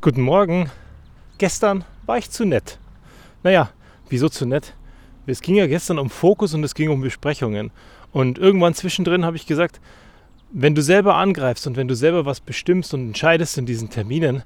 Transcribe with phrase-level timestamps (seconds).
[0.00, 0.70] Guten Morgen.
[1.38, 2.78] Gestern war ich zu nett.
[3.42, 3.72] Naja,
[4.08, 4.74] wieso zu nett?
[5.26, 7.72] Es ging ja gestern um Fokus und es ging um Besprechungen.
[8.12, 9.80] Und irgendwann zwischendrin habe ich gesagt,
[10.52, 14.44] wenn du selber angreifst und wenn du selber was bestimmst und entscheidest in diesen Terminen,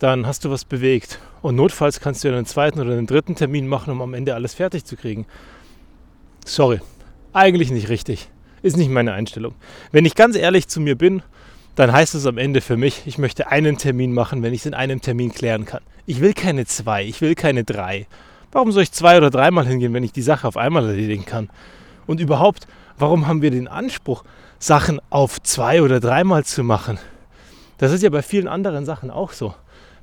[0.00, 1.18] dann hast du was bewegt.
[1.40, 4.34] Und notfalls kannst du ja einen zweiten oder einen dritten Termin machen, um am Ende
[4.34, 5.24] alles fertig zu kriegen.
[6.44, 6.80] Sorry,
[7.32, 8.28] eigentlich nicht richtig.
[8.60, 9.54] Ist nicht meine Einstellung.
[9.92, 11.22] Wenn ich ganz ehrlich zu mir bin
[11.80, 14.66] dann heißt es am Ende für mich, ich möchte einen Termin machen, wenn ich es
[14.66, 15.80] in einem Termin klären kann.
[16.04, 18.06] Ich will keine zwei, ich will keine drei.
[18.52, 21.48] Warum soll ich zwei oder dreimal hingehen, wenn ich die Sache auf einmal erledigen kann?
[22.06, 22.66] Und überhaupt,
[22.98, 24.24] warum haben wir den Anspruch,
[24.58, 26.98] Sachen auf zwei oder dreimal zu machen?
[27.78, 29.54] Das ist ja bei vielen anderen Sachen auch so.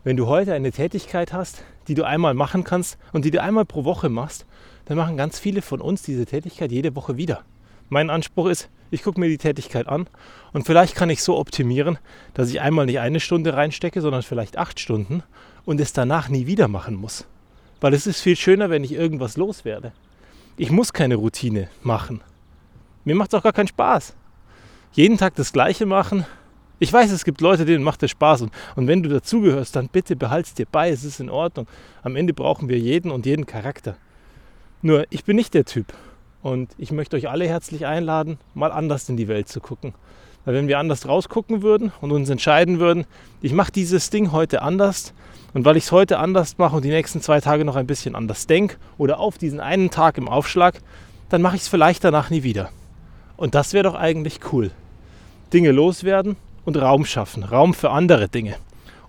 [0.04, 3.66] Wenn du heute eine Tätigkeit hast, die du einmal machen kannst und die du einmal
[3.66, 4.48] pro Woche machst,
[4.86, 7.44] dann machen ganz viele von uns diese Tätigkeit jede Woche wieder.
[7.90, 10.08] Mein Anspruch ist, ich gucke mir die Tätigkeit an
[10.54, 11.98] und vielleicht kann ich so optimieren,
[12.34, 15.24] dass ich einmal nicht eine Stunde reinstecke, sondern vielleicht acht Stunden
[15.66, 17.26] und es danach nie wieder machen muss.
[17.82, 19.92] Weil es ist viel schöner, wenn ich irgendwas loswerde.
[20.58, 22.22] Ich muss keine Routine machen.
[23.06, 24.16] Mir macht es auch gar keinen Spaß.
[24.94, 26.26] Jeden Tag das Gleiche machen.
[26.80, 28.42] Ich weiß, es gibt Leute, denen macht es Spaß.
[28.42, 30.90] Und, und wenn du dazugehörst, dann bitte behalt's dir bei.
[30.90, 31.68] Es ist in Ordnung.
[32.04, 33.96] Am Ende brauchen wir jeden und jeden Charakter.
[34.82, 35.94] Nur, ich bin nicht der Typ.
[36.48, 39.94] Und ich möchte euch alle herzlich einladen, mal anders in die Welt zu gucken.
[40.46, 43.06] Weil wenn wir anders rausgucken würden und uns entscheiden würden,
[43.42, 45.14] ich mache dieses Ding heute anders
[45.54, 48.16] und weil ich es heute anders mache und die nächsten zwei Tage noch ein bisschen
[48.16, 50.80] anders denke oder auf diesen einen Tag im Aufschlag,
[51.28, 52.70] dann mache ich es vielleicht danach nie wieder.
[53.36, 54.72] Und das wäre doch eigentlich cool.
[55.52, 58.56] Dinge loswerden und Raum schaffen, Raum für andere Dinge,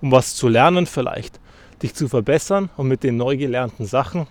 [0.01, 1.39] um was zu lernen vielleicht,
[1.85, 4.27] dich zu verbessern und mit den neu gelernten Sachen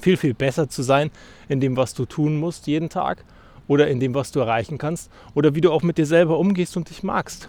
[0.00, 1.10] viel, viel besser zu sein
[1.48, 3.24] in dem, was du tun musst jeden Tag
[3.68, 6.76] oder in dem, was du erreichen kannst oder wie du auch mit dir selber umgehst
[6.76, 7.48] und dich magst.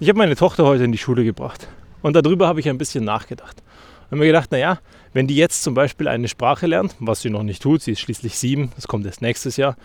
[0.00, 1.68] Ich habe meine Tochter heute in die Schule gebracht
[2.02, 3.62] und darüber habe ich ein bisschen nachgedacht.
[4.06, 4.80] Ich habe mir gedacht, naja,
[5.12, 8.00] wenn die jetzt zum Beispiel eine Sprache lernt, was sie noch nicht tut, sie ist
[8.00, 9.76] schließlich sieben, das kommt erst nächstes Jahr,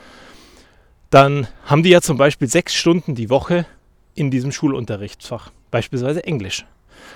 [1.09, 3.65] dann haben die ja zum Beispiel sechs Stunden die Woche
[4.15, 6.65] in diesem Schulunterrichtsfach, beispielsweise Englisch.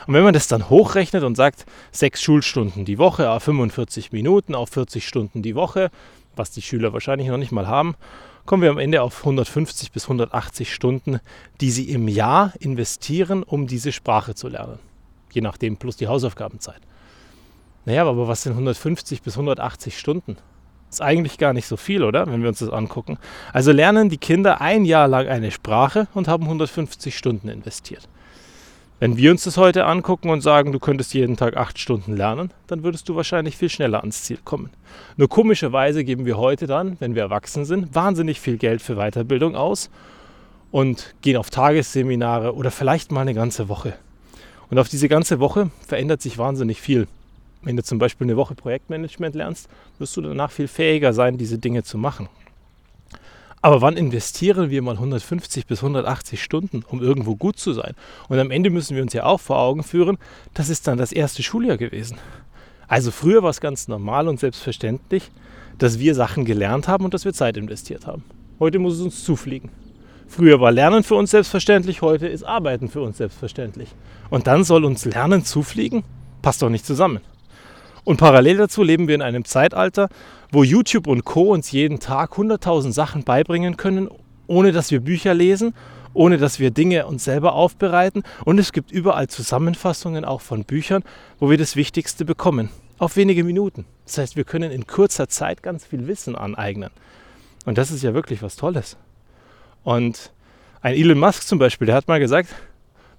[0.07, 4.55] Und wenn man das dann hochrechnet und sagt, sechs Schulstunden die Woche, auf 45 Minuten,
[4.55, 5.89] auf 40 Stunden die Woche,
[6.35, 7.95] was die Schüler wahrscheinlich noch nicht mal haben,
[8.45, 11.19] kommen wir am Ende auf 150 bis 180 Stunden,
[11.61, 14.79] die sie im Jahr investieren, um diese Sprache zu lernen.
[15.31, 16.81] Je nachdem, plus die Hausaufgabenzeit.
[17.85, 20.38] Naja, aber was sind 150 bis 180 Stunden?
[20.89, 22.27] Ist eigentlich gar nicht so viel, oder?
[22.27, 23.17] Wenn wir uns das angucken.
[23.51, 28.07] Also lernen die Kinder ein Jahr lang eine Sprache und haben 150 Stunden investiert.
[29.03, 32.51] Wenn wir uns das heute angucken und sagen, du könntest jeden Tag acht Stunden lernen,
[32.67, 34.69] dann würdest du wahrscheinlich viel schneller ans Ziel kommen.
[35.17, 39.57] Nur komischerweise geben wir heute dann, wenn wir erwachsen sind, wahnsinnig viel Geld für Weiterbildung
[39.57, 39.89] aus
[40.71, 43.93] und gehen auf Tagesseminare oder vielleicht mal eine ganze Woche.
[44.69, 47.09] Und auf diese ganze Woche verändert sich wahnsinnig viel.
[47.61, 49.67] Wenn du zum Beispiel eine Woche Projektmanagement lernst,
[49.99, 52.29] wirst du danach viel fähiger sein, diese Dinge zu machen.
[53.63, 57.94] Aber wann investieren wir mal 150 bis 180 Stunden, um irgendwo gut zu sein?
[58.28, 60.18] Und am Ende müssen wir uns ja auch vor Augen führen,
[60.53, 62.18] das ist dann das erste Schuljahr gewesen.
[62.90, 65.31] Also früher war es ganz normal und selbstverständlich,
[65.78, 68.25] dass wir Sachen gelernt haben und dass wir Zeit investiert haben.
[68.59, 69.69] Heute muss es uns zufliegen.
[70.28, 73.95] Früher war Lernen für uns selbstverständlich, heute ist Arbeiten für uns selbstverständlich.
[74.30, 76.03] Und dann soll uns Lernen zufliegen?
[76.41, 77.22] Passt doch nicht zusammen.
[78.03, 80.09] Und parallel dazu leben wir in einem Zeitalter,
[80.51, 81.53] wo YouTube und Co.
[81.53, 84.09] uns jeden Tag 100.000 Sachen beibringen können,
[84.47, 85.73] ohne dass wir Bücher lesen,
[86.13, 88.23] ohne dass wir Dinge uns selber aufbereiten.
[88.45, 91.03] Und es gibt überall Zusammenfassungen auch von Büchern,
[91.39, 92.69] wo wir das Wichtigste bekommen.
[92.99, 93.85] Auf wenige Minuten.
[94.05, 96.91] Das heißt, wir können in kurzer Zeit ganz viel Wissen aneignen.
[97.65, 98.97] Und das ist ja wirklich was Tolles.
[99.83, 100.31] Und
[100.81, 102.49] ein Elon Musk zum Beispiel, der hat mal gesagt,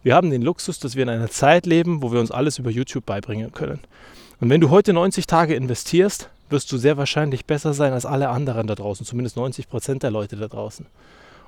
[0.02, 2.70] wir haben den Luxus, dass wir in einer Zeit leben, wo wir uns alles über
[2.70, 3.80] YouTube beibringen können.
[4.44, 8.28] Und wenn du heute 90 Tage investierst, wirst du sehr wahrscheinlich besser sein als alle
[8.28, 10.84] anderen da draußen, zumindest 90 Prozent der Leute da draußen.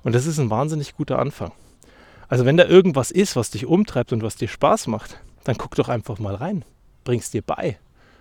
[0.02, 1.52] Und das ist ein wahnsinnig guter Anfang.
[2.28, 5.74] Also wenn da irgendwas ist, was dich umtreibt und was dir Spaß macht, dann guck
[5.74, 6.64] doch einfach mal rein.
[7.04, 7.76] Bring's dir bei.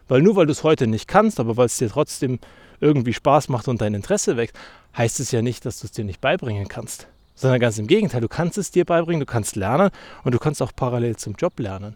[0.10, 2.40] Weil nur weil du es heute nicht kannst, aber weil es dir trotzdem
[2.82, 4.58] irgendwie Spaß macht und dein Interesse wächst,
[4.98, 7.08] heißt es ja nicht, dass du es dir nicht beibringen kannst.
[7.34, 9.90] Sondern ganz im Gegenteil, du kannst es dir beibringen, du kannst lernen
[10.26, 11.96] und du kannst auch parallel zum Job lernen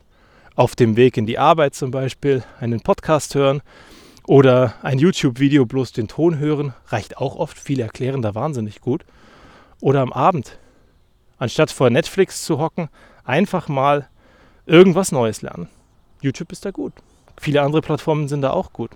[0.59, 3.61] auf dem Weg in die Arbeit zum Beispiel einen Podcast hören
[4.27, 7.57] oder ein YouTube-Video bloß den Ton hören, reicht auch oft.
[7.57, 9.05] Viele erklären da wahnsinnig gut.
[9.79, 10.59] Oder am Abend,
[11.37, 12.89] anstatt vor Netflix zu hocken,
[13.23, 14.09] einfach mal
[14.65, 15.69] irgendwas Neues lernen.
[16.19, 16.91] YouTube ist da gut.
[17.39, 18.91] Viele andere Plattformen sind da auch gut.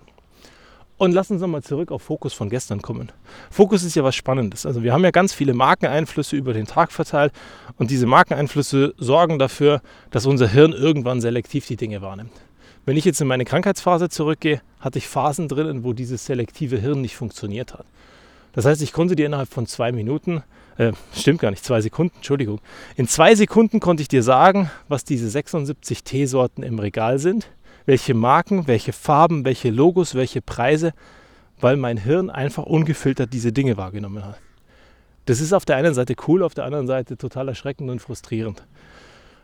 [1.03, 3.11] Und lass uns nochmal zurück auf Fokus von gestern kommen.
[3.51, 4.65] Fokus ist ja was Spannendes.
[4.65, 7.33] Also wir haben ja ganz viele Markeneinflüsse über den Tag verteilt
[7.77, 12.31] und diese Markeneinflüsse sorgen dafür, dass unser Hirn irgendwann selektiv die Dinge wahrnimmt.
[12.85, 17.01] Wenn ich jetzt in meine Krankheitsphase zurückgehe, hatte ich Phasen drinnen, wo dieses selektive Hirn
[17.01, 17.85] nicht funktioniert hat.
[18.53, 20.41] Das heißt, ich konnte dir innerhalb von zwei Minuten,
[20.77, 22.61] äh, stimmt gar nicht, zwei Sekunden, Entschuldigung,
[22.95, 27.49] in zwei Sekunden konnte ich dir sagen, was diese 76 Teesorten im Regal sind
[27.85, 30.93] welche Marken, welche Farben, welche Logos, welche Preise,
[31.59, 34.39] weil mein Hirn einfach ungefiltert diese Dinge wahrgenommen hat.
[35.25, 38.63] Das ist auf der einen Seite cool, auf der anderen Seite total erschreckend und frustrierend.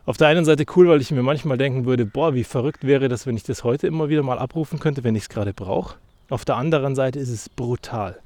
[0.05, 3.07] Auf der einen Seite cool, weil ich mir manchmal denken würde, boah, wie verrückt wäre
[3.07, 5.95] das, wenn ich das heute immer wieder mal abrufen könnte, wenn ich es gerade brauche.
[6.29, 8.19] Auf der anderen Seite ist es brutal,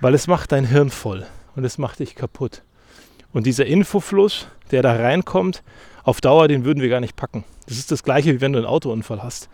[0.00, 2.62] weil es macht dein Hirn voll und es macht dich kaputt.
[3.32, 5.62] Und dieser Infofluss, der da reinkommt,
[6.04, 7.44] auf Dauer, den würden wir gar nicht packen.
[7.66, 9.48] Das ist das gleiche, wie wenn du einen Autounfall hast.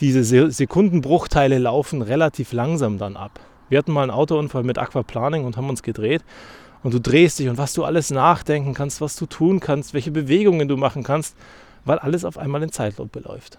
[0.00, 3.40] Diese Sekundenbruchteile laufen relativ langsam dann ab.
[3.68, 6.22] Wir hatten mal einen Autounfall mit Aquaplaning und haben uns gedreht.
[6.82, 10.10] Und du drehst dich und was du alles nachdenken kannst, was du tun kannst, welche
[10.10, 11.36] Bewegungen du machen kannst,
[11.84, 13.58] weil alles auf einmal in Zeitlupe läuft.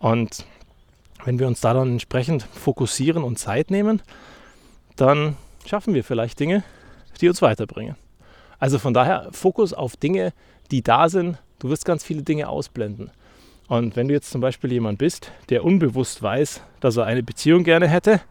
[0.00, 0.44] Und
[1.24, 4.02] wenn wir uns da dann entsprechend fokussieren und Zeit nehmen,
[4.96, 6.64] dann schaffen wir vielleicht Dinge,
[7.20, 7.96] die uns weiterbringen.
[8.64, 10.32] Also von daher Fokus auf Dinge,
[10.70, 11.36] die da sind.
[11.58, 13.10] Du wirst ganz viele Dinge ausblenden.
[13.68, 17.62] Und wenn du jetzt zum Beispiel jemand bist, der unbewusst weiß, dass er eine Beziehung
[17.62, 18.22] gerne hätte,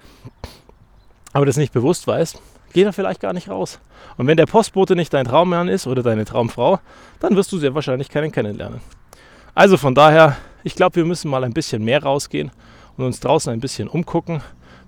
[1.33, 2.39] aber das nicht bewusst weiß,
[2.73, 3.79] geht er vielleicht gar nicht raus.
[4.17, 6.79] Und wenn der Postbote nicht dein Traummann ist oder deine Traumfrau,
[7.19, 8.81] dann wirst du sehr wahrscheinlich keinen kennenlernen.
[9.53, 12.49] Also von daher, ich glaube, wir müssen mal ein bisschen mehr rausgehen
[12.97, 14.41] und uns draußen ein bisschen umgucken,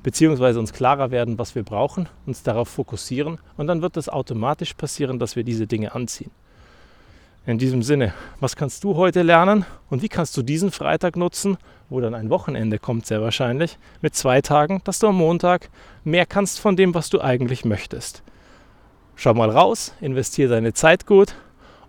[0.06, 4.76] beziehungsweise uns klarer werden, was wir brauchen, uns darauf fokussieren und dann wird es automatisch
[4.76, 6.30] passieren, dass wir diese Dinge anziehen.
[7.48, 11.58] In diesem Sinne, was kannst du heute lernen und wie kannst du diesen Freitag nutzen,
[11.90, 15.72] wo dann ein Wochenende kommt, sehr wahrscheinlich, mit zwei Tagen, dass du am Montag
[16.04, 18.22] mehr kannst von dem, was du eigentlich möchtest.
[19.16, 21.34] Schau mal raus, investiere deine Zeit gut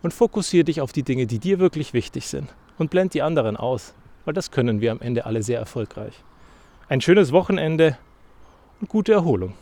[0.01, 2.49] und fokussiere dich auf die Dinge, die dir wirklich wichtig sind
[2.79, 3.93] und blend die anderen aus,
[4.25, 6.25] weil das können wir am Ende alle sehr erfolgreich.
[6.89, 7.99] Ein schönes Wochenende
[8.81, 9.55] und gute Erholung.